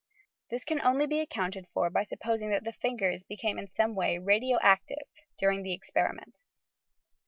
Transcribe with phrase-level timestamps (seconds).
[0.49, 4.17] This can only be accounted for by supposing that the fingers became in some way
[4.17, 5.05] radio active
[5.37, 6.39] during the esperiment.